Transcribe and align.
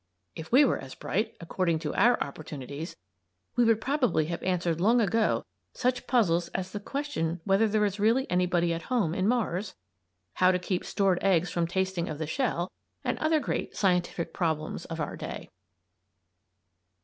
If 0.35 0.51
we 0.51 0.65
were 0.65 0.79
as 0.79 0.95
bright, 0.95 1.37
according 1.39 1.77
to 1.81 1.93
our 1.93 2.19
opportunities, 2.23 2.95
we 3.55 3.63
would 3.65 3.79
probably 3.79 4.25
have 4.25 4.41
answered 4.41 4.81
long 4.81 4.99
ago 4.99 5.45
such 5.75 6.07
puzzles 6.07 6.47
as 6.55 6.71
the 6.71 6.79
question 6.79 7.39
whether 7.43 7.67
there 7.67 7.85
is 7.85 7.99
really 7.99 8.25
anybody 8.27 8.73
at 8.73 8.81
home 8.89 9.13
in 9.13 9.27
Mars, 9.27 9.75
how 10.33 10.49
to 10.51 10.57
keep 10.57 10.83
stored 10.85 11.19
eggs 11.23 11.51
from 11.51 11.67
tasting 11.67 12.09
of 12.09 12.17
the 12.17 12.25
shell, 12.25 12.71
and 13.03 13.19
other 13.19 13.39
great 13.39 13.77
scientific 13.77 14.33
problems 14.33 14.85
of 14.85 14.99
our 14.99 15.15
day. 15.15 15.51